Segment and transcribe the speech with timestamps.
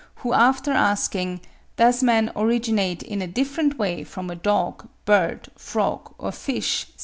[0.25, 1.39] who after asking,
[1.77, 6.87] does man originate in a different way from a dog, bird, frog or fish?